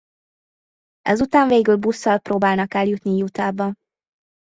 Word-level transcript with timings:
Ez 1.01 1.21
után 1.21 1.47
végül 1.47 1.75
busszal 1.77 2.19
próbálnak 2.19 2.73
eljutni 2.73 3.21
Utahba. 3.23 3.73